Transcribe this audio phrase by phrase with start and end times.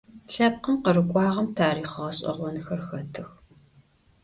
[0.31, 3.31] Lhepkhım khırık'uağem tarixh ğeş'eğonxer xetıx.